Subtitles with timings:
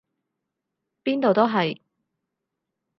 [1.03, 1.79] 邊度都係！